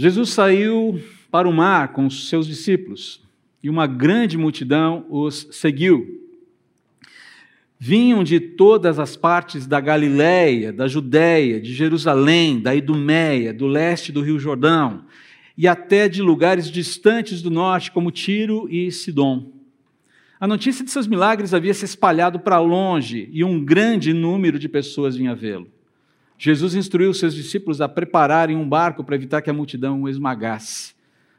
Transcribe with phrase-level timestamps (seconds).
[0.00, 0.98] Jesus saiu
[1.30, 3.20] para o mar com os seus discípulos
[3.62, 6.26] e uma grande multidão os seguiu.
[7.78, 14.10] Vinham de todas as partes da Galiléia, da Judéia, de Jerusalém, da Idumeia, do leste
[14.10, 15.04] do Rio Jordão
[15.54, 19.52] e até de lugares distantes do norte, como Tiro e Sidom.
[20.40, 24.66] A notícia de seus milagres havia se espalhado para longe e um grande número de
[24.66, 25.70] pessoas vinha vê-lo.
[26.42, 30.94] Jesus instruiu seus discípulos a prepararem um barco para evitar que a multidão o esmagasse.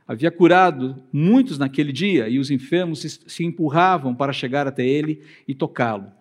[0.08, 5.56] Havia curado muitos naquele dia e os enfermos se empurravam para chegar até ele e
[5.56, 6.12] tocá-lo.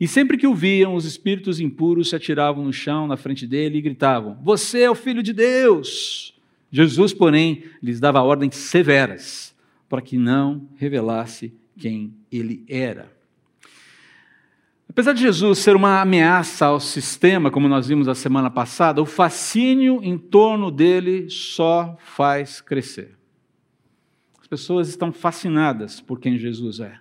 [0.00, 3.76] E sempre que o viam, os espíritos impuros se atiravam no chão na frente dele
[3.76, 6.34] e gritavam: Você é o filho de Deus!
[6.72, 9.54] Jesus, porém, lhes dava ordens severas
[9.86, 13.17] para que não revelasse quem ele era.
[14.88, 19.06] Apesar de Jesus ser uma ameaça ao sistema, como nós vimos a semana passada, o
[19.06, 23.16] fascínio em torno dele só faz crescer.
[24.40, 26.98] As pessoas estão fascinadas por quem Jesus é.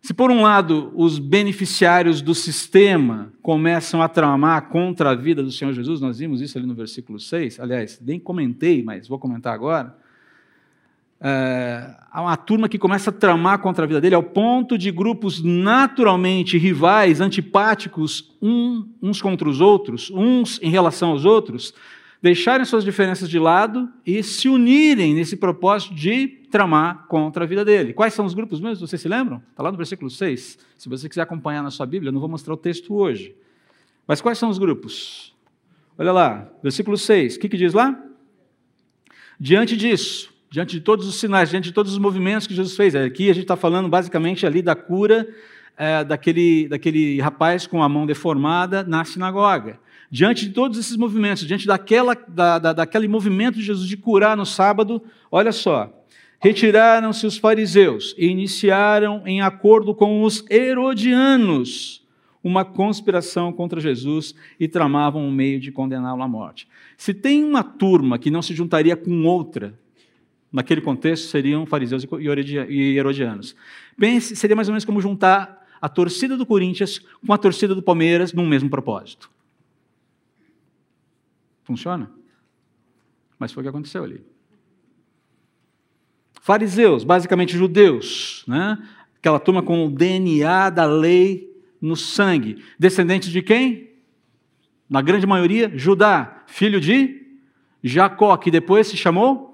[0.00, 5.50] Se, por um lado, os beneficiários do sistema começam a tramar contra a vida do
[5.50, 9.54] Senhor Jesus, nós vimos isso ali no versículo 6, aliás, nem comentei, mas vou comentar
[9.54, 9.96] agora
[11.26, 14.90] é, há uma turma que começa a tramar contra a vida dele, ao ponto de
[14.90, 21.72] grupos naturalmente rivais, antipáticos um, uns contra os outros, uns em relação aos outros,
[22.20, 27.64] deixarem suas diferenças de lado e se unirem nesse propósito de tramar contra a vida
[27.64, 27.94] dele.
[27.94, 28.86] Quais são os grupos mesmo?
[28.86, 29.42] Vocês se lembram?
[29.50, 30.58] Está lá no versículo 6.
[30.76, 33.34] Se você quiser acompanhar na sua Bíblia, eu não vou mostrar o texto hoje.
[34.06, 35.34] Mas quais são os grupos?
[35.96, 37.36] Olha lá, versículo 6.
[37.36, 37.98] O que, que diz lá?
[39.40, 42.94] Diante disso, diante de todos os sinais, diante de todos os movimentos que Jesus fez.
[42.94, 45.28] Aqui a gente está falando basicamente ali da cura
[45.76, 49.80] é, daquele, daquele rapaz com a mão deformada na sinagoga.
[50.08, 54.36] Diante de todos esses movimentos, diante daquela, da, da, daquele movimento de Jesus de curar
[54.36, 55.92] no sábado, olha só.
[56.38, 62.06] Retiraram-se os fariseus e iniciaram, em acordo com os herodianos,
[62.44, 66.68] uma conspiração contra Jesus e tramavam um meio de condená-lo à morte.
[66.96, 69.82] Se tem uma turma que não se juntaria com outra
[70.54, 72.06] naquele contexto, seriam fariseus
[72.68, 73.56] e herodianos.
[73.98, 77.82] Pense, seria mais ou menos como juntar a torcida do Corinthians com a torcida do
[77.82, 79.28] Palmeiras num mesmo propósito.
[81.64, 82.08] Funciona?
[83.36, 84.24] Mas foi o que aconteceu ali.
[86.40, 88.78] Fariseus, basicamente judeus, né?
[89.16, 92.62] aquela turma com o DNA da lei no sangue.
[92.78, 93.90] Descendentes de quem?
[94.88, 97.26] Na grande maioria, Judá, filho de
[97.82, 99.53] Jacó, que depois se chamou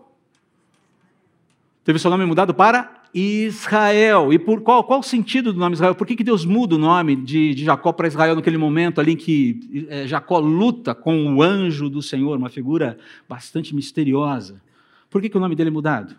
[1.85, 4.33] teve seu nome mudado para Israel.
[4.33, 5.95] E por qual, qual o sentido do nome Israel?
[5.95, 9.13] Por que, que Deus muda o nome de, de Jacó para Israel naquele momento ali
[9.13, 12.99] em que é, Jacó luta com o anjo do Senhor, uma figura
[13.29, 14.63] bastante misteriosa?
[15.09, 16.15] Por que, que o nome dele é mudado?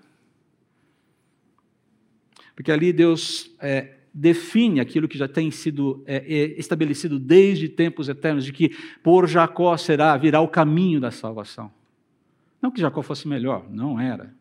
[2.56, 8.10] Porque ali Deus é, define aquilo que já tem sido é, é estabelecido desde tempos
[8.10, 11.72] eternos, de que por Jacó será, virá o caminho da salvação.
[12.62, 14.41] Não que Jacó fosse melhor, não era.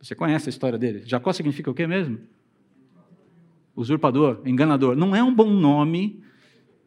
[0.00, 1.02] Você conhece a história dele.
[1.04, 2.18] Jacó significa o quê mesmo?
[3.74, 4.96] Usurpador, enganador.
[4.96, 6.22] Não é um bom nome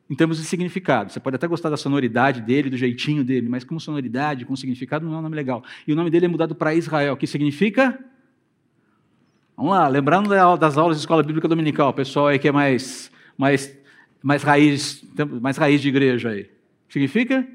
[0.09, 1.11] em termos de significado.
[1.11, 5.05] Você pode até gostar da sonoridade dele, do jeitinho dele, mas como sonoridade, com significado,
[5.05, 5.63] não é um nome legal.
[5.87, 7.97] E o nome dele é mudado para Israel, que significa.
[9.55, 13.77] Vamos lá, lembrando das aulas de escola bíblica dominical, pessoal aí que é mais, mais,
[14.21, 15.03] mais, raiz,
[15.41, 16.49] mais raiz de igreja aí.
[16.89, 17.47] Significa?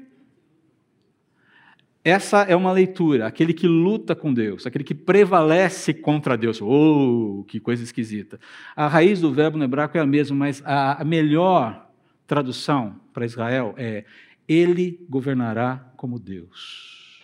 [2.07, 6.61] Essa é uma leitura, aquele que luta com Deus, aquele que prevalece contra Deus.
[6.61, 8.39] Oh, que coisa esquisita.
[8.73, 11.91] A raiz do verbo no hebraico é a mesma, mas a melhor
[12.25, 14.05] tradução para Israel é:
[14.47, 17.21] Ele governará como Deus.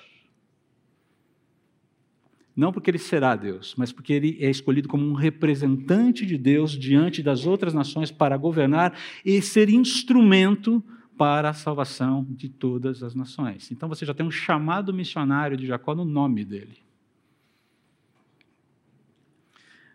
[2.54, 6.78] Não porque ele será Deus, mas porque ele é escolhido como um representante de Deus
[6.78, 10.84] diante das outras nações para governar e ser instrumento
[11.24, 13.72] para a salvação de todas as nações.
[13.72, 16.80] Então você já tem um chamado missionário de Jacó no nome dele.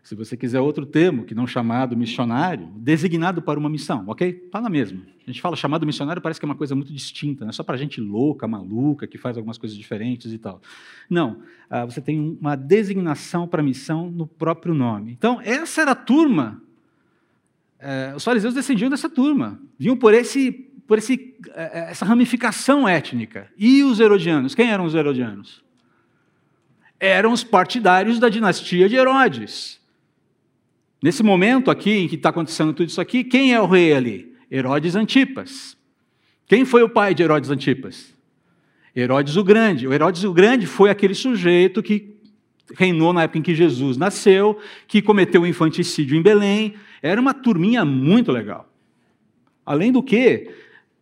[0.03, 4.27] Se você quiser outro termo, que não chamado missionário, designado para uma missão, ok?
[4.47, 5.03] Está na mesma.
[5.23, 7.63] A gente fala chamado missionário, parece que é uma coisa muito distinta, não é só
[7.63, 10.63] para gente louca, maluca, que faz algumas coisas diferentes e tal.
[11.11, 15.13] Não, ah, você tem uma designação para missão no próprio nome.
[15.13, 16.63] Então, essa era a turma.
[17.79, 22.89] Eh, os fariseus descendiam dessa turma, vinham por esse por esse, é, é, essa ramificação
[22.89, 23.53] étnica.
[23.59, 24.55] E os herodianos?
[24.55, 25.63] Quem eram os herodianos?
[26.99, 29.79] Eram os partidários da dinastia de Herodes.
[31.01, 34.35] Nesse momento aqui, em que está acontecendo tudo isso aqui, quem é o rei ali?
[34.51, 35.77] Herodes Antipas.
[36.47, 38.15] Quem foi o pai de Herodes Antipas?
[38.97, 39.87] Herodes o Grande.
[39.87, 42.17] O Herodes o Grande foi aquele sujeito que
[42.75, 44.59] reinou na época em que Jesus nasceu,
[44.89, 46.75] que cometeu o infanticídio em Belém.
[47.03, 48.73] Era uma turminha muito legal.
[49.67, 50.51] Além do que,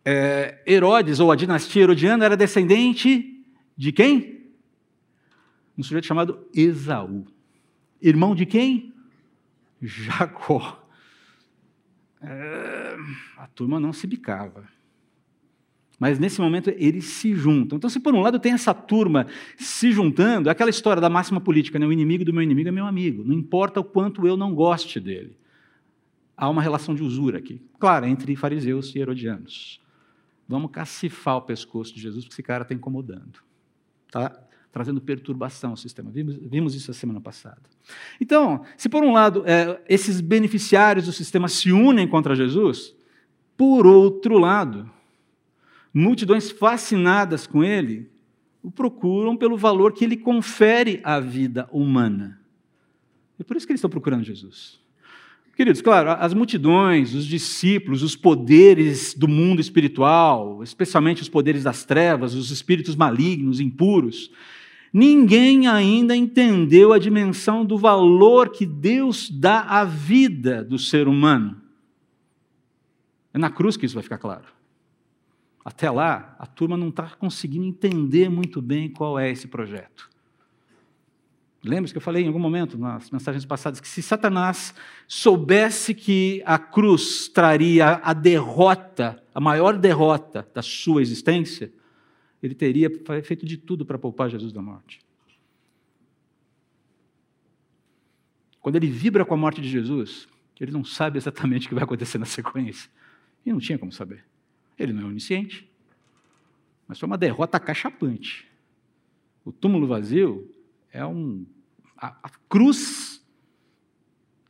[0.09, 3.43] é, Herodes, ou a dinastia herodiana, era descendente
[3.75, 4.53] de quem?
[5.77, 7.25] Um sujeito chamado Esaú.
[8.01, 8.93] Irmão de quem?
[9.81, 10.81] Jacó.
[12.21, 12.95] É,
[13.37, 14.63] a turma não se bicava.
[15.99, 17.75] Mas nesse momento eles se juntam.
[17.75, 19.27] Então, se por um lado tem essa turma
[19.57, 21.85] se juntando, é aquela história da máxima política, né?
[21.85, 25.01] o inimigo do meu inimigo é meu amigo, não importa o quanto eu não goste
[25.01, 25.37] dele.
[26.37, 29.85] Há uma relação de usura aqui, claro, entre fariseus e herodianos.
[30.47, 33.39] Vamos cacifar o pescoço de Jesus, porque esse cara está incomodando.
[34.05, 36.09] Está trazendo perturbação ao sistema.
[36.11, 37.61] Vimos, vimos, isso a semana passada.
[38.21, 42.95] Então, se por um lado é, esses beneficiários do sistema se unem contra Jesus,
[43.57, 44.89] por outro lado,
[45.93, 48.09] multidões fascinadas com ele
[48.61, 52.39] o procuram pelo valor que ele confere à vida humana.
[53.39, 54.79] É por isso que eles estão procurando Jesus.
[55.57, 61.83] Queridos, claro, as multidões, os discípulos, os poderes do mundo espiritual, especialmente os poderes das
[61.83, 64.29] trevas, os espíritos malignos, impuros,
[64.93, 71.59] ninguém ainda entendeu a dimensão do valor que Deus dá à vida do ser humano.
[73.33, 74.45] É na cruz que isso vai ficar claro.
[75.65, 80.07] Até lá, a turma não está conseguindo entender muito bem qual é esse projeto.
[81.67, 84.73] Lembra que eu falei em algum momento nas mensagens passadas que se Satanás
[85.07, 91.71] soubesse que a cruz traria a derrota, a maior derrota da sua existência,
[92.41, 92.89] ele teria
[93.23, 94.99] feito de tudo para poupar Jesus da morte.
[98.61, 100.27] Quando ele vibra com a morte de Jesus,
[100.59, 102.89] ele não sabe exatamente o que vai acontecer na sequência.
[103.45, 104.25] E não tinha como saber.
[104.77, 105.69] Ele não é onisciente.
[106.87, 108.47] Mas foi uma derrota cachapante.
[109.45, 110.53] O túmulo vazio
[110.91, 111.45] é um.
[111.97, 113.25] A, a cruz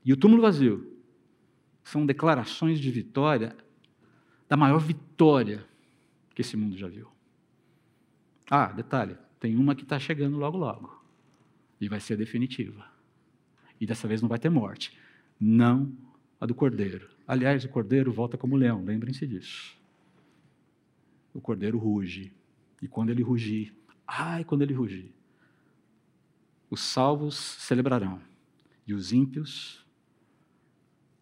[0.03, 0.97] e o túmulo vazio
[1.83, 3.55] são declarações de vitória,
[4.47, 5.65] da maior vitória
[6.35, 7.07] que esse mundo já viu.
[8.49, 11.03] Ah, detalhe: tem uma que está chegando logo, logo.
[11.79, 12.85] E vai ser definitiva.
[13.79, 14.97] E dessa vez não vai ter morte.
[15.39, 15.91] Não
[16.39, 17.09] a do cordeiro.
[17.27, 19.77] Aliás, o cordeiro volta como leão, lembrem-se disso
[21.37, 22.33] o cordeiro ruge.
[22.81, 23.73] E quando ele rugir,
[24.07, 25.13] ai, quando ele rugir,
[26.69, 28.19] os salvos celebrarão
[28.85, 29.85] e os ímpios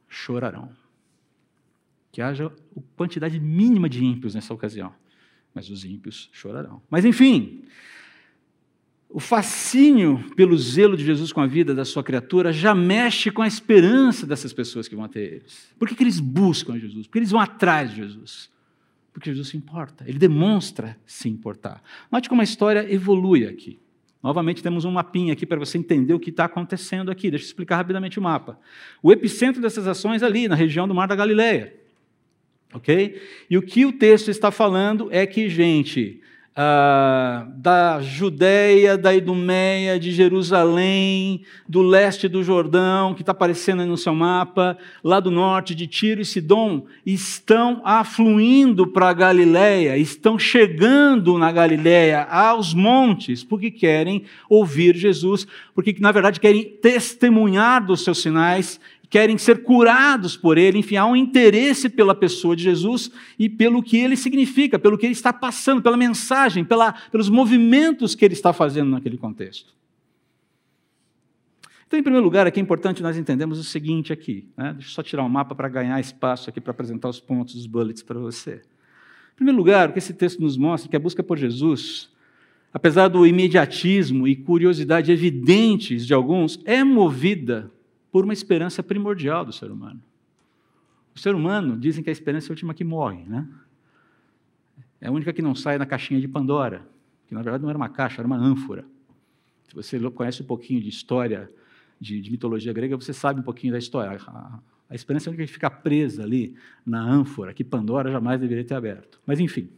[0.08, 0.70] chorarão.
[2.12, 2.52] Que haja
[2.96, 4.94] quantidade mínima de ímpios nessa ocasião,
[5.54, 6.82] mas os ímpios chorarão.
[6.90, 7.66] Mas enfim,
[9.10, 13.42] o fascínio pelo zelo de Jesus com a vida da sua criatura já mexe com
[13.42, 15.74] a esperança dessas pessoas que vão até eles.
[15.78, 17.08] Por que, que eles buscam Jesus?
[17.08, 18.50] Porque eles vão atrás de Jesus.
[19.14, 21.82] Porque Jesus se importa, ele demonstra se importar.
[22.12, 23.80] Note como a história evolui aqui.
[24.26, 27.30] Novamente temos um mapinha aqui para você entender o que está acontecendo aqui.
[27.30, 28.60] Deixa eu explicar rapidamente o mapa.
[29.04, 31.76] O epicentro dessas ações é ali, na região do Mar da Galileia.
[32.74, 33.22] Ok?
[33.48, 36.24] E o que o texto está falando é que, gente,
[36.58, 43.88] ah, da Judéia, da Idumeia, de Jerusalém, do leste do Jordão, que está aparecendo aí
[43.88, 49.98] no seu mapa, lá do norte de Tiro e Sidom, estão afluindo para a Galiléia,
[49.98, 57.86] estão chegando na Galiléia, aos montes, porque querem ouvir Jesus, porque na verdade querem testemunhar
[57.86, 58.80] dos seus sinais
[59.16, 63.82] querem ser curados por ele, enfim, há um interesse pela pessoa de Jesus e pelo
[63.82, 68.34] que ele significa, pelo que ele está passando, pela mensagem, pela, pelos movimentos que ele
[68.34, 69.74] está fazendo naquele contexto.
[71.88, 74.50] Então, em primeiro lugar, aqui é importante nós entendermos o seguinte aqui.
[74.58, 74.74] Né?
[74.74, 77.56] Deixa eu só tirar o um mapa para ganhar espaço aqui para apresentar os pontos,
[77.56, 78.64] os bullets para você.
[79.32, 82.10] Em primeiro lugar, o que esse texto nos mostra é que a busca por Jesus,
[82.74, 87.72] apesar do imediatismo e curiosidade evidentes de alguns, é movida
[88.16, 90.02] por uma esperança primordial do ser humano.
[91.14, 93.46] O ser humano, dizem que a esperança é a última que morre, né?
[95.02, 96.88] É a única que não sai na caixinha de Pandora,
[97.28, 98.86] que na verdade não era uma caixa, era uma ânfora.
[99.68, 101.52] Se você conhece um pouquinho de história,
[102.00, 104.18] de, de mitologia grega, você sabe um pouquinho da história.
[104.28, 104.60] A,
[104.92, 106.56] a esperança é a única que fica presa ali
[106.86, 109.20] na ânfora, que Pandora jamais deveria ter aberto.
[109.26, 109.70] Mas, enfim.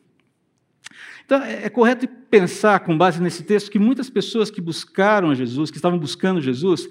[1.25, 5.72] Então, é, é correto pensar, com base nesse texto, que muitas pessoas que buscaram Jesus,
[5.72, 6.88] que estavam buscando Jesus,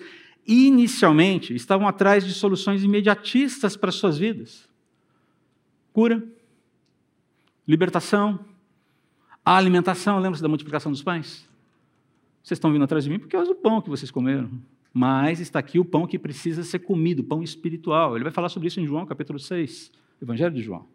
[0.47, 4.69] inicialmente estavam atrás de soluções imediatistas para suas vidas:
[5.93, 6.23] cura,
[7.67, 8.39] libertação,
[9.45, 10.19] alimentação.
[10.19, 11.47] Lembra-se da multiplicação dos pães?
[12.43, 14.51] Vocês estão vindo atrás de mim porque é o pão que vocês comeram.
[14.95, 18.17] Mas está aqui o pão que precisa ser comido, o pão espiritual.
[18.17, 19.91] Ele vai falar sobre isso em João, capítulo 6,
[20.23, 20.87] Evangelho de João.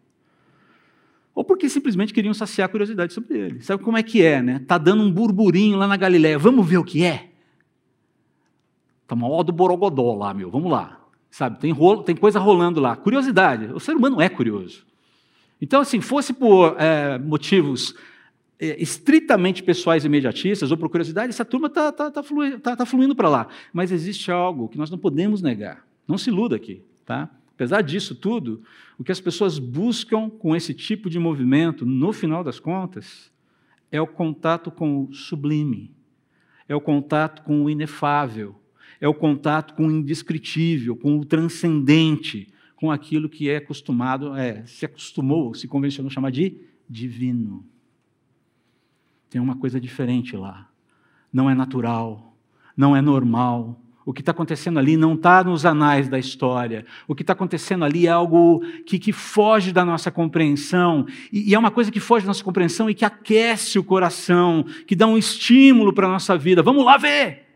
[1.34, 3.60] ou porque simplesmente queriam saciar a curiosidade sobre ele.
[3.60, 4.58] Sabe como é que é, né?
[4.66, 6.38] Tá dando um burburinho lá na Galiléia.
[6.38, 7.31] Vamos ver o que é?
[9.12, 10.50] Tá uma ó do borogodó lá, meu.
[10.50, 10.98] Vamos lá.
[11.30, 12.96] Sabe, tem, rolo, tem coisa rolando lá.
[12.96, 13.66] Curiosidade.
[13.74, 14.86] O ser humano é curioso.
[15.60, 17.94] Então, assim, fosse por é, motivos
[18.58, 22.74] é, estritamente pessoais e imediatistas ou por curiosidade, essa turma está tá, tá, flui, tá,
[22.74, 23.48] tá fluindo para lá.
[23.70, 25.86] Mas existe algo que nós não podemos negar.
[26.08, 26.82] Não se iluda aqui.
[27.04, 27.28] Tá?
[27.54, 28.62] Apesar disso tudo,
[28.98, 33.30] o que as pessoas buscam com esse tipo de movimento, no final das contas,
[33.90, 35.94] é o contato com o sublime,
[36.66, 38.56] é o contato com o inefável,
[39.02, 44.64] é o contato com o indescritível, com o transcendente, com aquilo que é acostumado, é,
[44.64, 46.56] se acostumou, se convencionou chamar de
[46.88, 47.66] divino.
[49.28, 50.70] Tem uma coisa diferente lá.
[51.32, 52.36] Não é natural,
[52.76, 56.86] não é normal, o que está acontecendo ali não está nos anais da história.
[57.08, 61.06] O que está acontecendo ali é algo que, que foge da nossa compreensão.
[61.32, 64.64] E, e, é uma coisa que foge da nossa compreensão e que aquece o coração,
[64.86, 66.62] que dá um estímulo para a nossa vida.
[66.62, 67.51] Vamos lá ver!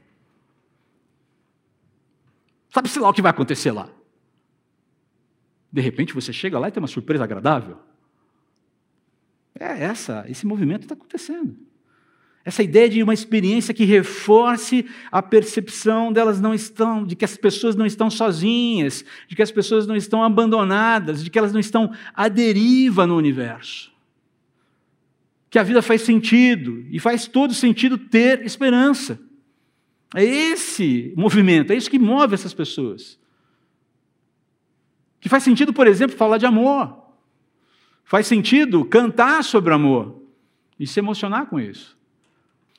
[2.77, 3.89] Sabe-se lá o que vai acontecer lá?
[5.73, 7.79] De repente você chega lá e tem uma surpresa agradável.
[9.59, 11.57] É essa, esse movimento está acontecendo.
[12.45, 17.35] Essa ideia de uma experiência que reforce a percepção delas não estão, de que as
[17.35, 21.61] pessoas não estão sozinhas, de que as pessoas não estão abandonadas, de que elas não
[21.61, 23.91] estão à deriva no universo.
[25.49, 29.19] Que a vida faz sentido e faz todo sentido ter esperança.
[30.17, 33.19] É esse movimento, é isso que move essas pessoas.
[35.21, 37.05] Que faz sentido, por exemplo, falar de amor.
[38.03, 40.23] Faz sentido cantar sobre amor
[40.81, 41.99] e se emocionar com isso.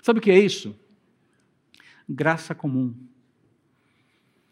[0.01, 0.75] Sabe o que é isso?
[2.09, 2.95] Graça comum.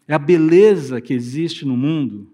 [0.06, 2.30] É a beleza que existe no mundo,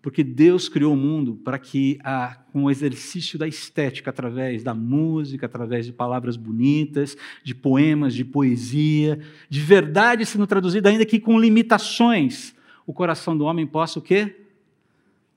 [0.00, 4.74] porque Deus criou o mundo para que, a, com o exercício da estética, através da
[4.74, 11.18] música, através de palavras bonitas, de poemas, de poesia, de verdade sendo traduzida, ainda que
[11.18, 12.54] com limitações,
[12.86, 14.44] o coração do homem possa o quê?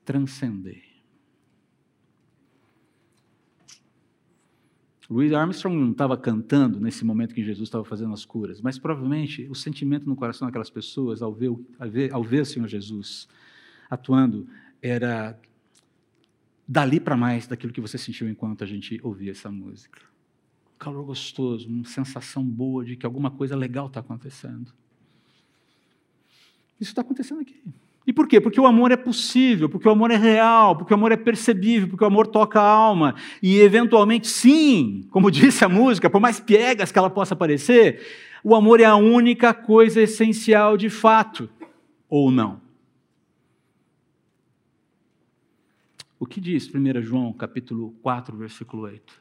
[0.04, 0.92] Transcender.
[5.10, 9.46] Louis Armstrong não estava cantando nesse momento que Jesus estava fazendo as curas, mas provavelmente
[9.50, 13.28] o sentimento no coração daquelas pessoas ao ver, ao ver, ao ver o Senhor Jesus
[13.92, 14.48] atuando
[14.80, 15.38] era
[16.66, 20.00] dali para mais daquilo que você sentiu enquanto a gente ouvia essa música.
[20.78, 24.72] calor gostoso, uma sensação boa de que alguma coisa legal está acontecendo.
[26.80, 27.62] Isso está acontecendo aqui.
[28.04, 28.40] E por quê?
[28.40, 31.88] Porque o amor é possível, porque o amor é real, porque o amor é percebível,
[31.88, 33.14] porque o amor toca a alma.
[33.40, 38.00] E, eventualmente, sim, como disse a música, por mais piegas que ela possa parecer,
[38.42, 41.48] o amor é a única coisa essencial de fato,
[42.08, 42.60] ou não.
[46.22, 49.20] O que diz 1 João, capítulo 4, versículo 8?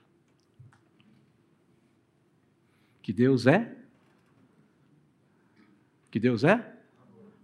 [3.01, 3.75] Que Deus é?
[6.11, 6.63] Que Deus é?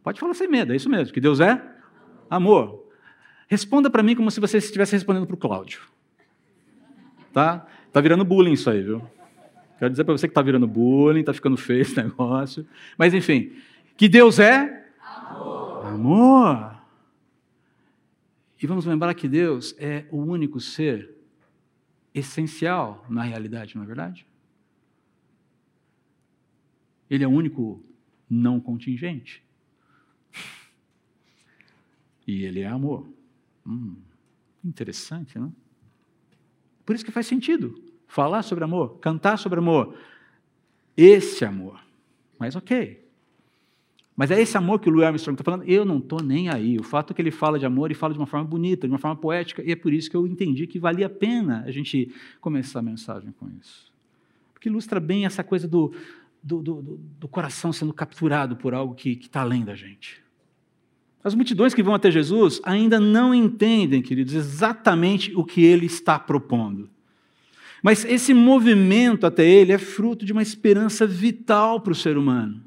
[0.04, 1.12] Pode falar sem medo, é isso mesmo.
[1.12, 1.60] Que Deus é
[2.30, 2.88] amor.
[3.48, 5.82] Responda para mim como se você estivesse respondendo para o Cláudio.
[7.34, 7.66] Tá?
[7.92, 9.02] Tá virando bullying isso aí, viu?
[9.80, 12.64] Quero dizer para você que está virando bullying, está ficando feio esse negócio.
[12.96, 13.54] Mas enfim,
[13.98, 15.84] que Deus é amor.
[15.88, 16.77] amor.
[18.62, 21.16] E vamos lembrar que Deus é o único ser
[22.14, 24.26] essencial na realidade, não é verdade?
[27.10, 27.84] Ele é o único
[28.30, 29.44] não contingente.
[32.26, 33.08] E ele é amor.
[33.66, 33.96] Hum,
[34.64, 35.56] interessante, não?
[36.86, 39.98] Por isso que faz sentido falar sobre amor, cantar sobre amor.
[40.96, 41.82] Esse amor.
[42.40, 43.07] Mas ok.
[44.18, 45.70] Mas é esse amor que o Louis Armstrong está falando.
[45.70, 46.76] Eu não estou nem aí.
[46.80, 48.92] O fato é que ele fala de amor e fala de uma forma bonita, de
[48.92, 51.72] uma forma poética, e é por isso que eu entendi que valia a pena a
[51.72, 53.94] gente começar a mensagem com isso.
[54.56, 55.94] Porque ilustra bem essa coisa do,
[56.42, 60.20] do, do, do coração sendo capturado por algo que está além da gente.
[61.24, 66.18] As multidões que vão até Jesus ainda não entendem, queridos, exatamente o que ele está
[66.18, 66.90] propondo.
[67.84, 72.67] Mas esse movimento até ele é fruto de uma esperança vital para o ser humano.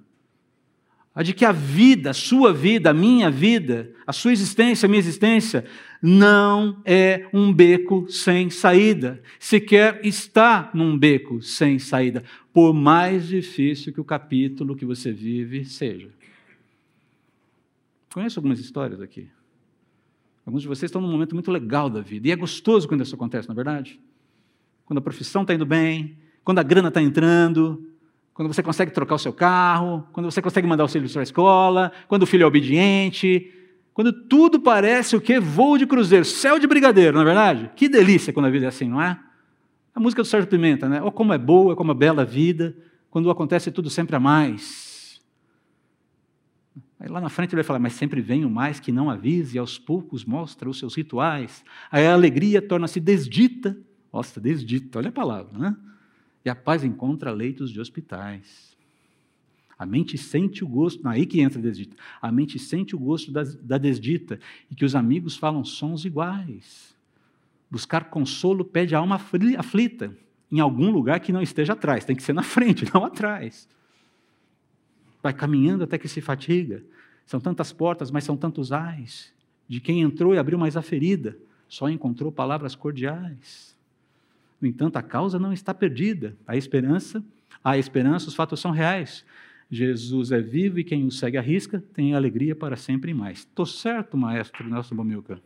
[1.15, 4.89] A de que a vida, a sua vida, a minha vida, a sua existência, a
[4.89, 5.65] minha existência,
[6.01, 9.21] não é um beco sem saída.
[9.39, 15.65] Sequer está num beco sem saída, por mais difícil que o capítulo que você vive
[15.65, 16.11] seja.
[18.13, 19.29] Conheço algumas histórias aqui.
[20.47, 22.29] Alguns de vocês estão num momento muito legal da vida.
[22.29, 24.01] E é gostoso quando isso acontece, não é verdade?
[24.85, 27.90] Quando a profissão está indo bem, quando a grana está entrando,
[28.41, 31.23] quando você consegue trocar o seu carro, quando você consegue mandar o filho para a
[31.23, 33.53] escola, quando o filho é obediente.
[33.93, 35.39] Quando tudo parece o quê?
[35.39, 37.71] Voo de cruzeiro, céu de brigadeiro, não é verdade?
[37.77, 39.21] Que delícia quando a vida é assim, não é?
[39.95, 41.03] A música do Sérgio Pimenta, né?
[41.03, 42.75] Oh, como é boa, como é bela a vida,
[43.11, 45.21] quando acontece tudo sempre a mais.
[46.99, 49.57] Aí lá na frente ele vai falar, mas sempre vem o mais que não avise,
[49.57, 51.63] e aos poucos mostra os seus rituais.
[51.93, 53.77] Aí a alegria torna-se desdita.
[54.11, 55.77] Nossa, desdita, olha a palavra, né?
[56.45, 58.77] E a paz encontra leitos de hospitais.
[59.79, 61.97] A mente sente o gosto, aí que entra a desdita.
[62.21, 64.39] A mente sente o gosto da, da desdita
[64.71, 66.95] e que os amigos falam sons iguais.
[67.71, 69.21] Buscar consolo pede a alma
[69.59, 70.17] aflita
[70.51, 73.69] em algum lugar que não esteja atrás, tem que ser na frente, não atrás.
[75.23, 76.83] Vai caminhando até que se fatiga.
[77.25, 79.33] São tantas portas, mas são tantos ais.
[79.69, 83.77] De quem entrou e abriu mais a ferida, só encontrou palavras cordiais.
[84.61, 86.37] No entanto, a causa não está perdida.
[86.47, 87.25] A esperança,
[87.65, 89.25] a esperança, os fatos são reais.
[89.71, 93.39] Jesus é vivo e quem o segue arrisca tem alegria para sempre e mais.
[93.39, 95.41] Estou certo, maestro Nelson Bomilca?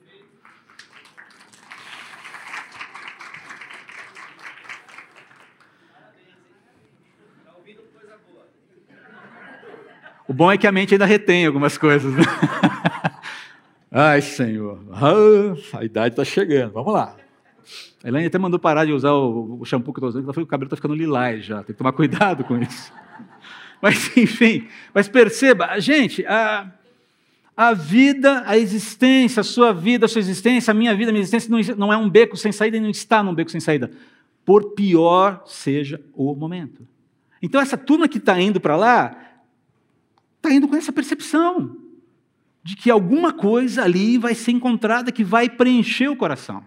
[10.26, 12.12] O bom é que a mente ainda retém algumas coisas.
[12.14, 12.22] Né?
[13.92, 16.72] Ai, Senhor, ah, a idade está chegando.
[16.72, 17.14] Vamos lá.
[18.02, 20.46] A Elaine até mandou parar de usar o, shampoo que eu estou usando, ela falou
[20.46, 21.56] que o cabelo está ficando lilás já.
[21.58, 22.92] Tem que tomar cuidado com isso.
[23.82, 26.72] Mas, enfim, mas perceba, gente, a,
[27.54, 31.20] a vida, a existência, a sua vida, a sua existência, a minha vida, a minha
[31.20, 33.90] existência não, não é um beco sem saída e não está num beco sem saída,
[34.42, 36.88] por pior seja o momento.
[37.42, 39.14] Então, essa turma que está indo para lá,
[40.36, 41.76] está indo com essa percepção
[42.62, 46.64] de que alguma coisa ali vai ser encontrada que vai preencher o coração.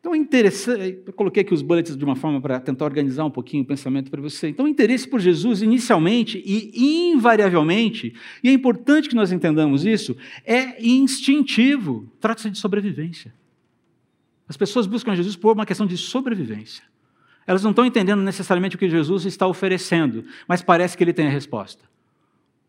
[0.00, 3.64] Então, interessante, eu coloquei aqui os bullets de uma forma para tentar organizar um pouquinho
[3.64, 4.48] o pensamento para você.
[4.48, 10.16] Então, o interesse por Jesus, inicialmente e invariavelmente, e é importante que nós entendamos isso,
[10.44, 13.34] é instintivo, trata-se de sobrevivência.
[14.48, 16.84] As pessoas buscam Jesus por uma questão de sobrevivência.
[17.44, 21.26] Elas não estão entendendo necessariamente o que Jesus está oferecendo, mas parece que ele tem
[21.26, 21.84] a resposta.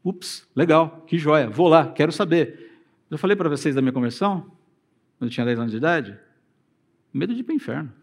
[0.04, 2.72] Ups, legal, que joia, vou lá, quero saber.
[3.12, 4.42] Eu falei para vocês da minha conversão,
[5.18, 6.18] quando eu tinha 10 anos de idade,
[7.14, 7.94] Medo de ir para o inferno.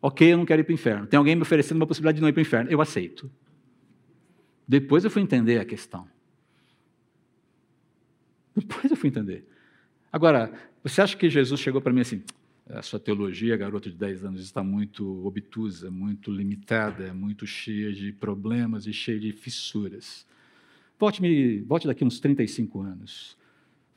[0.00, 1.06] Ok, eu não quero ir para o inferno.
[1.06, 2.70] Tem alguém me oferecendo uma possibilidade de não ir para o inferno.
[2.70, 3.30] Eu aceito.
[4.66, 6.06] Depois eu fui entender a questão.
[8.54, 9.46] Depois eu fui entender.
[10.12, 12.22] Agora, você acha que Jesus chegou para mim assim:
[12.68, 18.12] a sua teologia, garoto de 10 anos, está muito obtusa, muito limitada, muito cheia de
[18.12, 20.26] problemas e cheia de fissuras.
[20.98, 23.37] Volte, volte daqui uns 35 anos.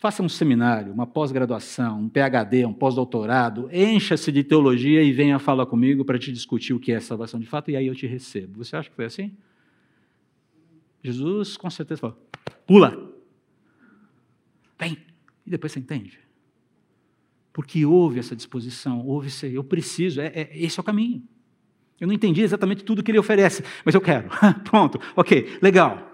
[0.01, 5.67] Faça um seminário, uma pós-graduação, um PhD, um pós-doutorado, encha-se de teologia e venha falar
[5.67, 8.65] comigo para te discutir o que é salvação de fato, e aí eu te recebo.
[8.65, 9.31] Você acha que foi assim?
[11.03, 12.17] Jesus com certeza falou:
[12.65, 13.13] pula,
[14.79, 14.97] vem,
[15.45, 16.19] e depois você entende.
[17.53, 21.21] Porque houve essa disposição, houve esse, eu preciso, é, é, esse é o caminho.
[21.99, 24.29] Eu não entendi exatamente tudo que ele oferece, mas eu quero.
[24.65, 26.10] Pronto, ok, legal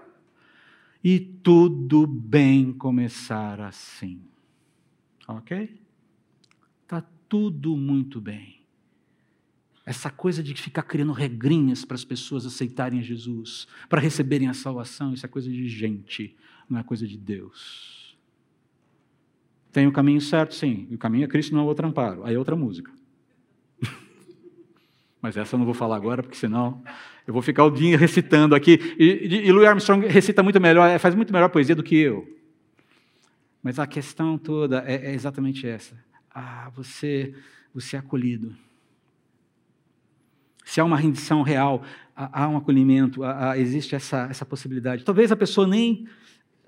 [1.10, 4.20] e tudo bem começar assim.
[5.26, 5.80] Ok?
[6.82, 8.60] Está tudo muito bem.
[9.86, 15.14] Essa coisa de ficar criando regrinhas para as pessoas aceitarem Jesus, para receberem a salvação,
[15.14, 16.36] isso é coisa de gente,
[16.68, 18.14] não é coisa de Deus.
[19.72, 20.86] Tem o caminho certo, sim.
[20.90, 22.22] E o caminho é Cristo, não é outro amparo.
[22.22, 22.92] Aí é outra música.
[25.20, 26.82] Mas essa eu não vou falar agora, porque senão
[27.26, 28.78] eu vou ficar o dia recitando aqui.
[28.98, 32.38] E, e Louis Armstrong recita muito melhor, é, faz muito melhor poesia do que eu.
[33.62, 35.96] Mas a questão toda é, é exatamente essa.
[36.30, 37.34] Ah, você,
[37.74, 38.56] você é acolhido.
[40.64, 41.82] Se há uma rendição real,
[42.14, 45.04] há um acolhimento, há, existe essa, essa possibilidade.
[45.04, 46.06] Talvez a pessoa nem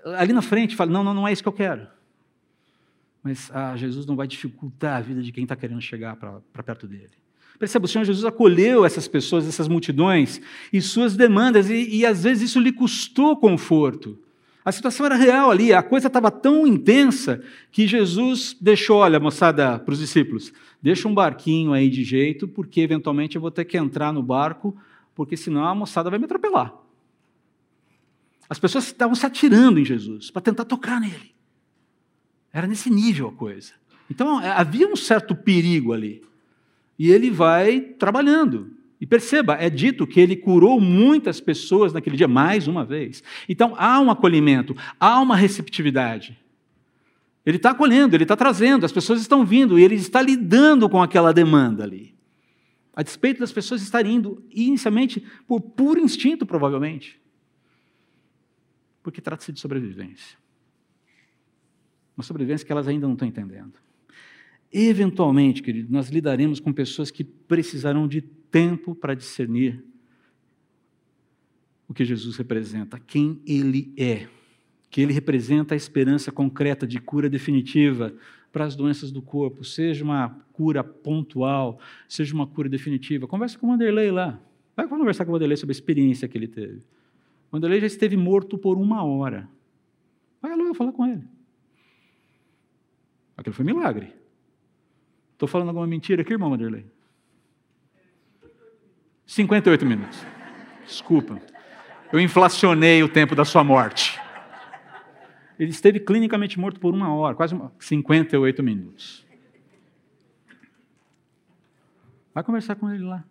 [0.03, 1.87] ali na frente fale: não, não, não é isso que eu quero.
[3.23, 6.87] Mas ah, Jesus não vai dificultar a vida de quem está querendo chegar para perto
[6.87, 7.20] dele.
[7.61, 10.41] Perceba, o Senhor Jesus acolheu essas pessoas, essas multidões,
[10.73, 14.17] e suas demandas, e, e às vezes isso lhe custou conforto.
[14.65, 17.39] A situação era real ali, a coisa estava tão intensa
[17.71, 22.81] que Jesus deixou, olha, moçada, para os discípulos, deixa um barquinho aí de jeito, porque
[22.81, 24.75] eventualmente eu vou ter que entrar no barco,
[25.13, 26.73] porque senão a moçada vai me atropelar.
[28.49, 31.35] As pessoas estavam se atirando em Jesus para tentar tocar nele.
[32.51, 33.73] Era nesse nível a coisa.
[34.09, 36.23] Então havia um certo perigo ali.
[37.01, 38.77] E ele vai trabalhando.
[38.99, 43.23] E perceba, é dito que ele curou muitas pessoas naquele dia, mais uma vez.
[43.49, 46.39] Então há um acolhimento, há uma receptividade.
[47.43, 51.01] Ele está acolhendo, ele está trazendo, as pessoas estão vindo e ele está lidando com
[51.01, 52.13] aquela demanda ali.
[52.95, 57.19] A despeito das pessoas estarem indo inicialmente por puro instinto, provavelmente.
[59.01, 60.37] Porque trata-se de sobrevivência.
[62.15, 63.73] uma sobrevivência que elas ainda não estão entendendo.
[64.71, 69.83] Eventualmente, querido, nós lidaremos com pessoas que precisarão de tempo para discernir
[71.87, 74.27] o que Jesus representa, quem ele é,
[74.89, 78.15] que ele representa a esperança concreta de cura definitiva
[78.49, 83.27] para as doenças do corpo, seja uma cura pontual, seja uma cura definitiva.
[83.27, 84.39] Conversa com o Wanderlei lá.
[84.75, 86.79] Vai conversar com o Wanderlei sobre a experiência que ele teve.
[87.51, 89.49] O Wanderlei já esteve morto por uma hora.
[90.41, 91.23] Vai lá falar com ele.
[93.35, 94.20] Aquilo foi milagre.
[95.41, 96.85] Estou falando alguma mentira aqui, irmão Wanderlei?
[99.25, 100.23] 58 minutos.
[100.85, 101.41] Desculpa.
[102.13, 104.21] Eu inflacionei o tempo da sua morte.
[105.57, 109.25] Ele esteve clinicamente morto por uma hora, quase 58 minutos.
[112.35, 113.23] Vai conversar com ele lá.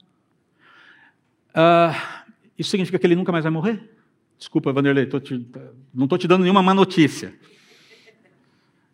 [1.50, 2.26] Uh,
[2.58, 3.88] isso significa que ele nunca mais vai morrer?
[4.36, 5.46] Desculpa, Vanderlei, te,
[5.94, 7.32] não estou te dando nenhuma má notícia.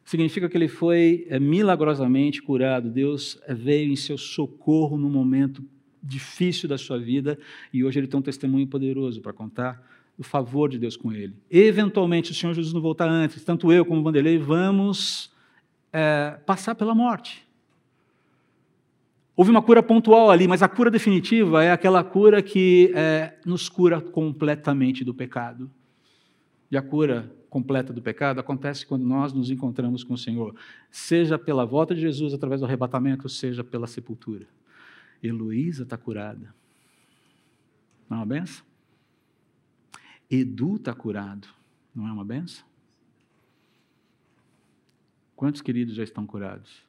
[0.07, 2.89] Significa que ele foi é, milagrosamente curado.
[2.89, 5.65] Deus veio em seu socorro no momento
[6.01, 7.37] difícil da sua vida
[7.73, 9.83] e hoje ele tem um testemunho poderoso para contar
[10.17, 11.35] do favor de Deus com ele.
[11.51, 15.35] Eventualmente, o Senhor Jesus não voltar antes, tanto eu como Vanderlei vamos
[15.93, 17.45] é, passar pela morte.
[19.35, 23.69] Houve uma cura pontual ali, mas a cura definitiva é aquela cura que é, nos
[23.69, 25.69] cura completamente do pecado.
[26.71, 30.55] E a cura completa do pecado acontece quando nós nos encontramos com o Senhor,
[30.91, 34.47] seja pela volta de Jesus através do arrebatamento, seja pela sepultura.
[35.23, 36.55] Heloísa está curada.
[38.09, 38.65] Não é uma benção?
[40.31, 41.49] Edu está curado.
[41.95, 42.65] Não é uma benção?
[45.35, 46.85] Quantos queridos já estão curados?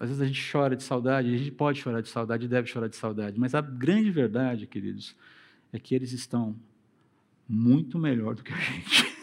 [0.00, 2.88] Às vezes a gente chora de saudade, a gente pode chorar de saudade, deve chorar
[2.88, 5.14] de saudade, mas a grande verdade, queridos,
[5.72, 6.56] é que eles estão
[7.48, 9.14] muito melhor do que a gente.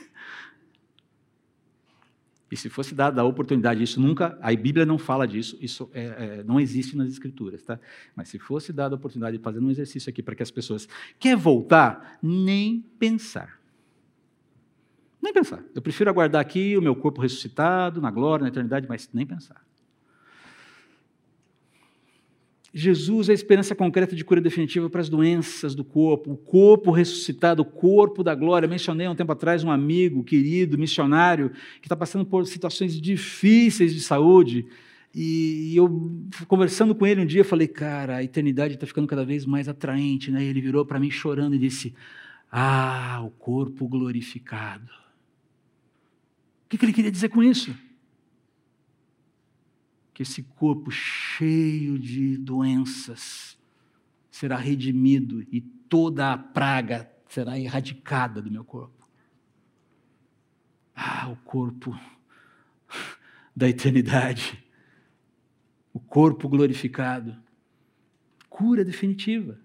[2.52, 6.04] E se fosse dada a oportunidade, isso nunca, a Bíblia não fala disso, isso é,
[6.40, 7.80] é, não existe nas Escrituras, tá?
[8.14, 10.86] Mas se fosse dada a oportunidade de fazer um exercício aqui para que as pessoas
[11.18, 13.58] quer voltar, nem pensar.
[15.22, 15.64] Nem pensar.
[15.74, 19.66] Eu prefiro aguardar aqui o meu corpo ressuscitado, na glória, na eternidade, mas nem pensar.
[22.74, 26.90] Jesus é a esperança concreta de cura definitiva para as doenças do corpo, o corpo
[26.92, 28.68] ressuscitado, o corpo da glória.
[28.68, 31.50] mencionei há um tempo atrás um amigo querido, missionário,
[31.82, 34.66] que está passando por situações difíceis de saúde.
[35.14, 39.46] E eu, conversando com ele um dia, falei, cara, a eternidade está ficando cada vez
[39.46, 40.32] mais atraente.
[40.32, 40.42] Né?
[40.42, 41.94] E ele virou para mim chorando e disse:
[42.50, 44.90] Ah, o corpo glorificado.
[46.66, 47.76] O que, que ele queria dizer com isso?
[50.14, 53.58] Que esse corpo cheio de doenças
[54.30, 59.08] será redimido e toda a praga será erradicada do meu corpo.
[60.96, 61.98] Ah, o corpo
[63.56, 64.64] da eternidade,
[65.94, 67.38] o corpo glorificado,
[68.50, 69.60] cura definitiva.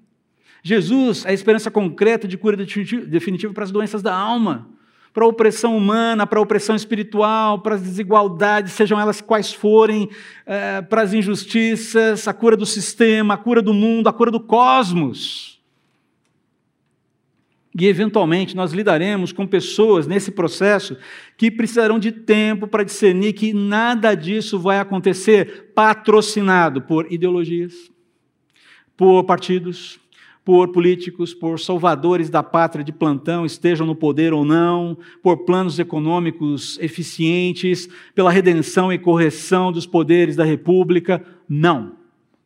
[0.63, 4.77] Jesus a esperança concreta de cura definitiva para as doenças da alma
[5.17, 10.11] para a opressão humana, para a opressão espiritual, para as desigualdades, sejam elas quais forem,
[10.45, 14.39] é, para as injustiças, a cura do sistema, a cura do mundo, a cura do
[14.39, 15.59] cosmos.
[17.81, 20.99] E, eventualmente, nós lidaremos com pessoas nesse processo
[21.35, 27.73] que precisarão de tempo para discernir que nada disso vai acontecer patrocinado por ideologias,
[28.95, 29.99] por partidos,
[30.47, 35.77] por políticos, por salvadores da pátria de plantão, estejam no poder ou não, por planos
[35.77, 41.21] econômicos eficientes, pela redenção e correção dos poderes da República.
[41.49, 41.97] Não.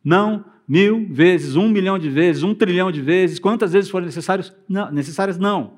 [0.03, 4.51] Não mil vezes, um milhão de vezes, um trilhão de vezes, quantas vezes forem necessários?
[4.67, 5.73] Não, necessárias, não.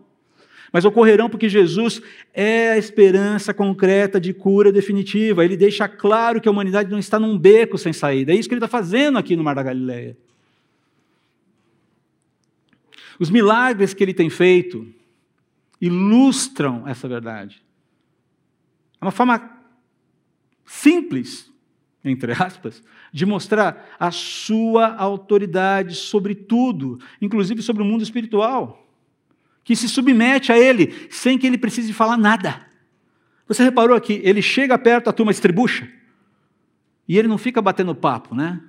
[0.71, 2.01] Mas ocorrerão porque Jesus
[2.33, 5.43] é a esperança concreta de cura definitiva.
[5.43, 8.31] Ele deixa claro que a humanidade não está num beco sem saída.
[8.31, 10.15] É isso que ele está fazendo aqui no Mar da Galileia.
[13.19, 14.87] Os milagres que ele tem feito
[15.79, 17.63] ilustram essa verdade.
[19.01, 19.51] É uma forma
[20.65, 21.51] simples,
[22.03, 28.87] entre aspas, de mostrar a sua autoridade sobre tudo, inclusive sobre o mundo espiritual,
[29.63, 32.65] que se submete a ele sem que ele precise falar nada.
[33.47, 35.89] Você reparou que ele chega perto, a turma estribucha,
[37.07, 38.61] e ele não fica batendo papo, né?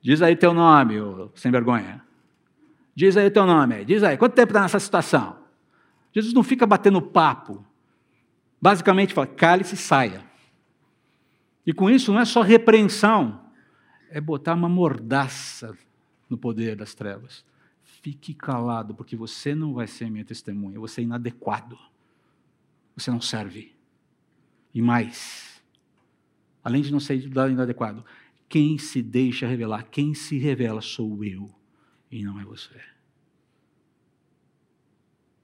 [0.00, 0.94] Diz aí teu nome,
[1.34, 2.02] sem vergonha.
[2.98, 5.38] Diz aí o teu nome, diz aí, quanto tempo está nessa situação?
[6.12, 7.64] Jesus não fica batendo papo.
[8.60, 10.24] Basicamente fala, cale-se e saia.
[11.64, 13.40] E com isso não é só repreensão,
[14.10, 15.78] é botar uma mordaça
[16.28, 17.44] no poder das trevas.
[17.84, 21.78] Fique calado, porque você não vai ser minha testemunha, você é inadequado.
[22.96, 23.76] Você não serve.
[24.74, 25.62] E mais,
[26.64, 28.04] além de não ser inadequado,
[28.48, 31.57] quem se deixa revelar, quem se revela sou eu
[32.10, 32.80] e não é você.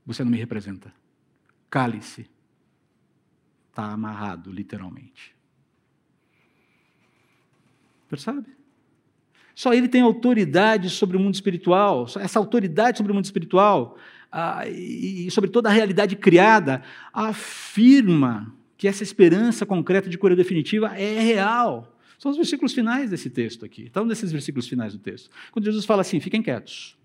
[0.06, 0.92] Você não me representa.
[1.70, 2.30] Cale-se.
[3.70, 5.34] Está amarrado, literalmente.
[8.08, 8.54] Percebe?
[9.54, 12.06] Só ele tem autoridade sobre o mundo espiritual.
[12.18, 13.96] Essa autoridade sobre o mundo espiritual
[14.30, 20.88] ah, e sobre toda a realidade criada afirma que essa esperança concreta de cura definitiva
[20.98, 21.93] é real.
[22.24, 23.82] São os versículos finais desse texto aqui.
[23.82, 25.28] Então, desses versículos finais do texto.
[25.52, 26.96] Quando Jesus fala assim: fiquem quietos.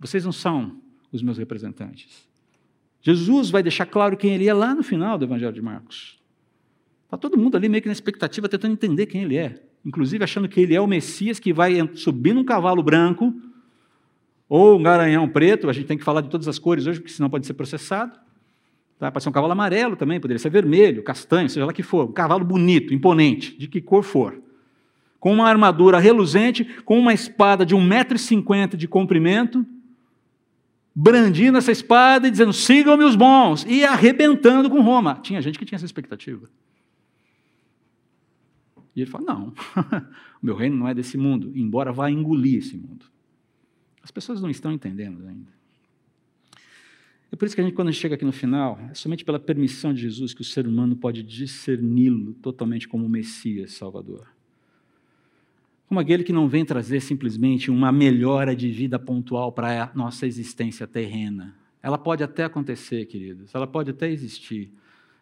[0.00, 0.80] Vocês não são
[1.12, 2.26] os meus representantes.
[3.02, 6.18] Jesus vai deixar claro quem ele é lá no final do Evangelho de Marcos.
[7.04, 9.62] Está todo mundo ali meio que na expectativa, tentando entender quem ele é.
[9.84, 13.34] Inclusive achando que ele é o Messias que vai subir num cavalo branco
[14.48, 15.68] ou um garanhão preto.
[15.68, 18.18] A gente tem que falar de todas as cores hoje, porque senão pode ser processado.
[19.04, 19.12] Tá?
[19.12, 22.08] Pode ser um cavalo amarelo também, poderia ser vermelho, castanho, seja lá que for.
[22.08, 24.40] Um cavalo bonito, imponente, de que cor for.
[25.20, 29.66] Com uma armadura reluzente, com uma espada de 1,50m de comprimento,
[30.94, 35.20] brandindo essa espada e dizendo: sigam-me os bons, e arrebentando com Roma.
[35.22, 36.48] Tinha gente que tinha essa expectativa.
[38.96, 39.52] E ele fala: não,
[40.42, 43.04] o meu reino não é desse mundo, embora vá engolir esse mundo.
[44.02, 45.52] As pessoas não estão entendendo ainda.
[47.32, 49.24] É por isso que a gente, quando a gente chega aqui no final, é somente
[49.24, 54.26] pela permissão de Jesus que o ser humano pode discerni-lo totalmente como Messias Salvador.
[55.88, 60.26] Como aquele que não vem trazer simplesmente uma melhora de vida pontual para a nossa
[60.26, 61.54] existência terrena.
[61.82, 64.72] Ela pode até acontecer, queridos, ela pode até existir,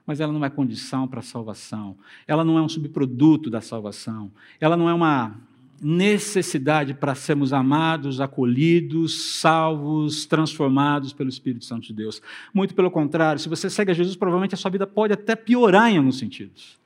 [0.06, 1.96] mas ela não é condição para a salvação.
[2.26, 4.30] Ela não é um subproduto da salvação.
[4.60, 5.40] Ela não é uma
[5.82, 12.22] necessidade para sermos amados, acolhidos, salvos, transformados pelo Espírito Santo de Deus.
[12.54, 15.90] Muito pelo contrário, se você segue a Jesus, provavelmente a sua vida pode até piorar
[15.90, 16.78] em alguns sentidos.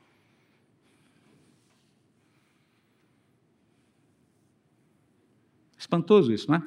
[5.77, 6.63] Espantoso isso, não é?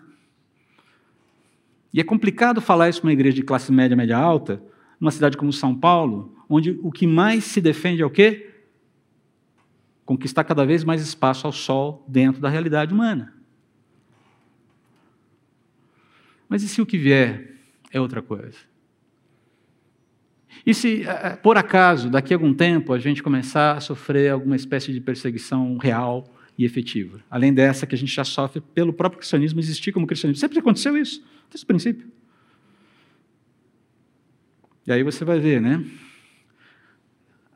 [1.93, 4.63] E é complicado falar isso para uma igreja de classe média, média alta,
[5.01, 8.50] numa cidade como São Paulo, onde o que mais se defende é o quê?
[10.11, 13.33] Conquistar cada vez mais espaço ao sol dentro da realidade humana.
[16.49, 17.55] Mas e se o que vier
[17.93, 18.59] é outra coisa?
[20.67, 24.33] E se, eh, eh, por acaso, daqui a algum tempo, a gente começar a sofrer
[24.33, 27.23] alguma espécie de perseguição real e efetiva?
[27.31, 30.41] Além dessa que a gente já sofre pelo próprio cristianismo existir como cristianismo.
[30.41, 32.11] Sempre aconteceu isso, desde o princípio.
[34.89, 35.85] E aí você vai ver, né?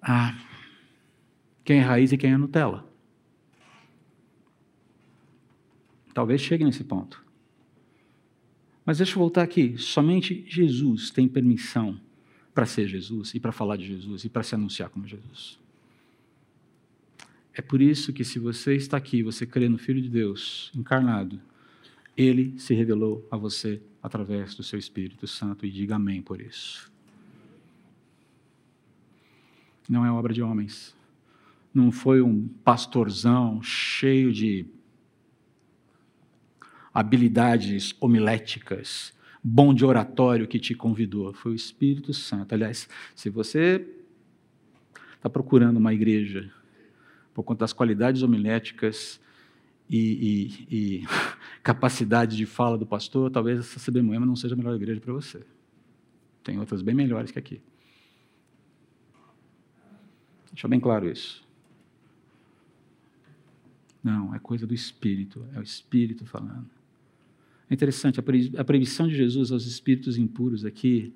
[0.00, 0.36] Ah,
[1.64, 2.86] quem é raiz e quem é Nutella.
[6.12, 7.24] Talvez chegue nesse ponto.
[8.84, 9.76] Mas deixa eu voltar aqui.
[9.78, 11.98] Somente Jesus tem permissão
[12.54, 15.58] para ser Jesus e para falar de Jesus e para se anunciar como Jesus.
[17.52, 21.40] É por isso que, se você está aqui, você crê no Filho de Deus encarnado,
[22.16, 26.92] ele se revelou a você através do seu Espírito Santo e diga amém por isso.
[29.88, 30.94] Não é obra de homens,
[31.74, 34.66] não foi um pastorzão cheio de
[36.92, 41.34] habilidades homiléticas, bom de oratório que te convidou.
[41.34, 42.54] Foi o Espírito Santo.
[42.54, 43.84] Aliás, se você
[45.16, 46.48] está procurando uma igreja
[47.34, 49.20] por conta das qualidades homiléticas
[49.90, 49.98] e,
[50.70, 51.04] e, e
[51.64, 55.12] capacidade de fala do pastor, talvez essa CB Moema não seja a melhor igreja para
[55.12, 55.44] você.
[56.44, 57.60] Tem outras bem melhores que aqui.
[60.52, 61.44] Deixa bem claro isso.
[64.04, 66.68] Não, é coisa do Espírito, é o Espírito falando.
[67.68, 71.14] É interessante, a proibição de Jesus aos espíritos impuros aqui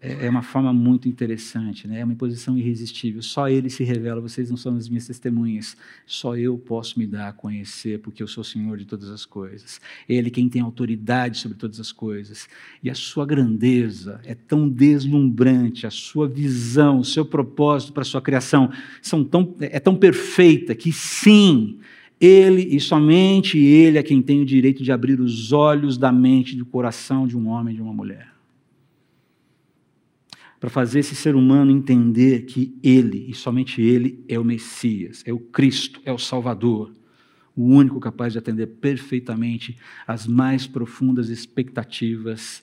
[0.00, 2.00] é, é uma forma muito interessante, né?
[2.00, 3.20] é uma imposição irresistível.
[3.20, 5.76] Só Ele se revela, vocês não são as minhas testemunhas.
[6.06, 9.78] Só eu posso me dar a conhecer, porque eu sou Senhor de todas as coisas.
[10.08, 12.48] Ele quem tem autoridade sobre todas as coisas.
[12.82, 18.06] E a sua grandeza é tão deslumbrante, a sua visão, o seu propósito para a
[18.06, 18.72] sua criação
[19.02, 21.78] são tão, é tão perfeita que sim,
[22.20, 26.52] ele e somente Ele é quem tem o direito de abrir os olhos da mente
[26.52, 28.30] e do coração de um homem e de uma mulher.
[30.58, 35.32] Para fazer esse ser humano entender que Ele e somente Ele é o Messias, é
[35.32, 36.92] o Cristo, é o Salvador,
[37.56, 42.62] o único capaz de atender perfeitamente às mais profundas expectativas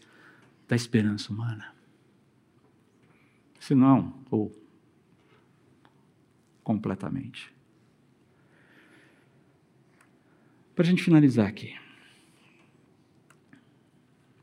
[0.67, 1.73] da esperança humana.
[3.59, 4.51] Se não, ou
[6.63, 7.56] completamente.
[10.77, 11.73] Para a gente finalizar aqui.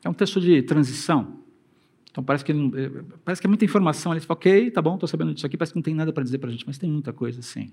[0.03, 1.39] É um texto de transição.
[2.11, 4.11] Então parece que, eh, parece que é muita informação.
[4.11, 6.39] Fala, ok, tá bom, estou sabendo disso aqui, parece que não tem nada para dizer
[6.39, 7.73] para a gente, mas tem muita coisa sim.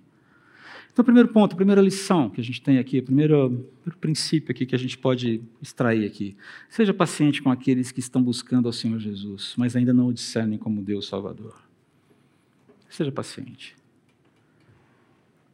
[0.93, 3.49] Então, primeiro ponto, primeira lição que a gente tem aqui, primeiro,
[3.81, 6.37] primeiro princípio aqui que a gente pode extrair aqui.
[6.69, 10.59] Seja paciente com aqueles que estão buscando ao Senhor Jesus, mas ainda não o discernem
[10.59, 11.59] como Deus Salvador.
[12.87, 13.80] Seja paciente.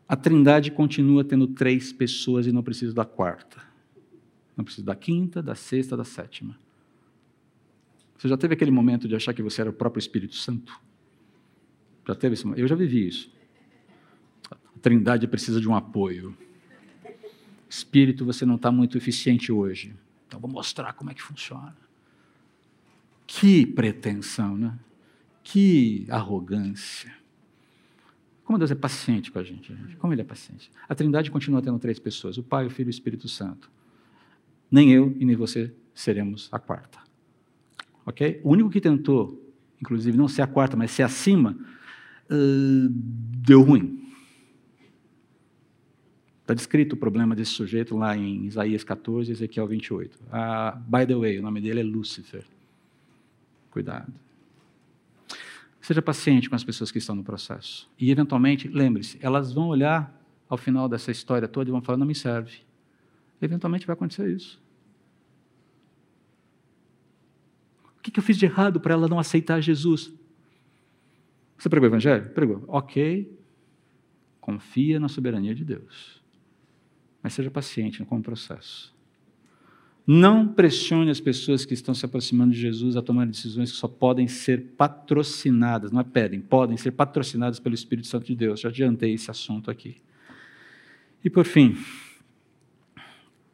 [0.08, 3.62] A Trindade continua tendo três pessoas e não precisa da quarta.
[4.56, 6.58] Não precisa da quinta, da sexta, da sétima.
[8.17, 10.80] Você já teve aquele momento de achar que você era o próprio Espírito Santo?
[12.08, 12.60] Já teve esse momento?
[12.60, 13.32] Eu já vivi isso.
[14.50, 16.36] A Trindade precisa de um apoio.
[17.70, 19.93] Espírito, você não está muito eficiente hoje.
[20.26, 21.76] Então vou mostrar como é que funciona.
[23.28, 24.80] Que pretensão, né?
[25.43, 27.16] Que arrogância.
[28.47, 29.97] Como Deus é paciente com a gente, gente.
[29.97, 30.71] Como Ele é paciente.
[30.88, 33.69] A Trindade continua tendo três pessoas: o Pai, o Filho e o Espírito Santo.
[34.71, 36.97] Nem eu e nem você seremos a quarta.
[38.05, 38.39] Ok?
[38.45, 41.57] O único que tentou, inclusive, não ser a quarta, mas ser acima,
[42.31, 44.01] uh, deu ruim.
[46.39, 50.19] Está descrito o problema desse sujeito lá em Isaías 14, Ezequiel 28.
[50.31, 52.45] Ah, by the way, o nome dele é Lúcifer.
[53.69, 54.13] Cuidado.
[55.88, 57.89] Seja paciente com as pessoas que estão no processo.
[57.97, 60.13] E, eventualmente, lembre-se, elas vão olhar
[60.50, 62.60] ao final dessa história toda e vão falar: não me serve.
[63.41, 64.62] Eventualmente vai acontecer isso.
[67.97, 70.13] O que eu fiz de errado para ela não aceitar Jesus?
[71.58, 72.32] Você pregou o Evangelho?
[72.32, 72.65] Pregou.
[72.67, 73.34] Ok.
[74.41, 76.17] Confia na soberania de Deus
[77.28, 78.95] mas seja paciente com o processo.
[80.10, 83.89] Não pressione as pessoas que estão se aproximando de Jesus a tomar decisões que só
[83.89, 88.62] podem ser patrocinadas, não é pedem, podem ser patrocinadas pelo Espírito Santo de Deus.
[88.62, 89.98] Já adiantei esse assunto aqui.
[91.22, 91.76] E por fim,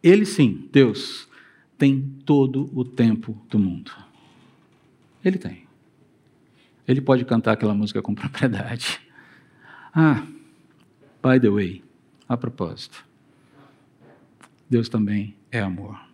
[0.03, 1.27] ele sim, Deus,
[1.75, 3.91] tem todo o tempo do mundo.
[5.25, 5.63] Ele tem.
[6.87, 9.01] Ele pode cantar aquela música com propriedade.
[9.91, 10.23] Ah,
[11.23, 11.83] by the way,
[12.29, 13.03] a propósito.
[14.69, 16.12] Deus também é amor.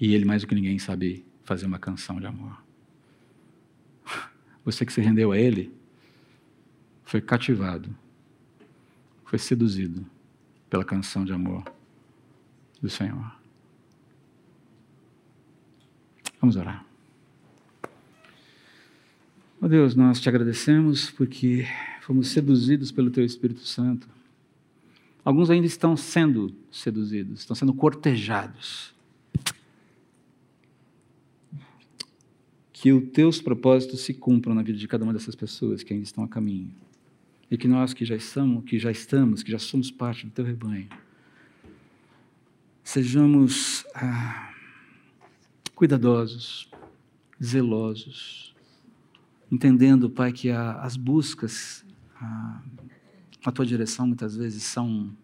[0.00, 2.62] E Ele, mais do que ninguém, sabe fazer uma canção de amor.
[4.64, 5.72] Você que se rendeu a Ele,
[7.04, 7.94] foi cativado,
[9.24, 10.06] foi seduzido
[10.70, 11.64] pela canção de amor
[12.80, 13.30] do Senhor.
[16.40, 16.86] Vamos orar.
[19.60, 21.66] Oh Deus, nós te agradecemos porque
[22.00, 24.08] fomos seduzidos pelo Teu Espírito Santo.
[25.22, 28.94] Alguns ainda estão sendo seduzidos, estão sendo cortejados.
[32.80, 36.02] Que os teus propósitos se cumpram na vida de cada uma dessas pessoas que ainda
[36.02, 36.70] estão a caminho.
[37.50, 40.46] E que nós que já estamos, que já estamos, que já somos parte do teu
[40.46, 40.88] rebanho,
[42.82, 44.54] sejamos ah,
[45.74, 46.70] cuidadosos,
[47.42, 48.54] zelosos,
[49.52, 51.84] entendendo, Pai, que a, as buscas
[52.16, 52.62] ah,
[53.44, 55.14] na tua direção muitas vezes são,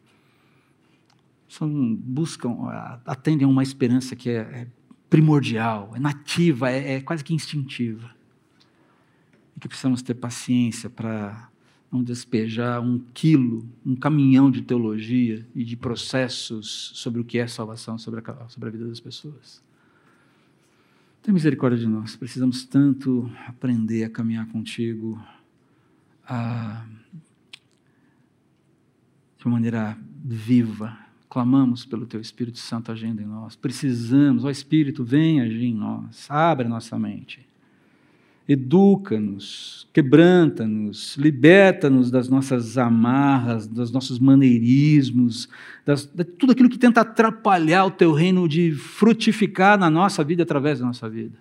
[1.49, 2.69] são buscam,
[3.07, 4.69] atendem a uma esperança que é, é
[5.09, 8.15] primordial, é nativa, é, é quase que instintiva.
[9.57, 11.51] E que precisamos ter paciência para
[11.91, 17.47] não despejar um quilo, um caminhão de teologia e de processos sobre o que é
[17.47, 19.63] salvação, sobre a, sobre a vida das pessoas.
[21.23, 25.21] Tenha misericórdia de nós, precisamos tanto aprender a caminhar contigo,
[26.25, 26.85] a
[29.39, 31.06] de uma maneira viva.
[31.29, 33.57] Clamamos pelo Teu Espírito Santo agindo em nós.
[33.57, 36.27] Precisamos, ó Espírito, vem agir em nós.
[36.31, 37.47] Abre nossa mente.
[38.49, 45.49] Educa-nos, quebranta-nos, liberta-nos das nossas amarras, dos nossos maneirismos,
[45.85, 50.45] das, de tudo aquilo que tenta atrapalhar o Teu reino de frutificar na nossa vida
[50.45, 51.37] através da nossa vida.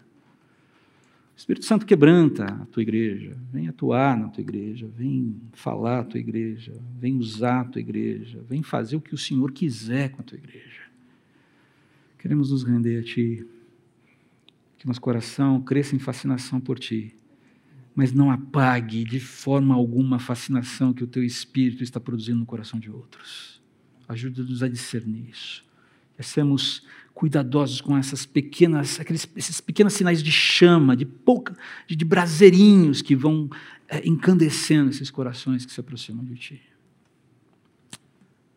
[1.35, 6.03] O Espírito Santo quebranta a tua igreja, vem atuar na tua igreja, vem falar a
[6.05, 10.21] tua igreja, vem usar a tua igreja, vem fazer o que o Senhor quiser com
[10.21, 10.83] a tua igreja.
[12.17, 13.45] Queremos nos render a Ti,
[14.77, 17.13] que nosso coração cresça em fascinação por Ti,
[17.93, 22.45] mas não apague de forma alguma a fascinação que o Teu Espírito está produzindo no
[22.45, 23.61] coração de outros.
[24.07, 25.65] Ajuda-nos a discernir isso.
[26.15, 26.23] Que
[27.15, 31.57] cuidadosos com essas pequenas, aqueles, esses pequenos sinais de chama, de pouca,
[31.87, 33.49] de, de braseirinhos que vão
[33.87, 36.61] é, encandecendo esses corações que se aproximam de Ti.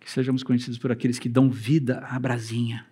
[0.00, 2.84] Que sejamos conhecidos por aqueles que dão vida à brasinha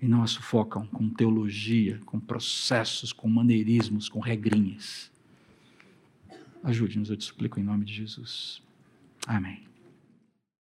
[0.00, 5.12] e não a sufocam com teologia, com processos, com maneirismos, com regrinhas.
[6.64, 8.62] Ajude-nos, eu te suplico em nome de Jesus.
[9.26, 9.71] Amém.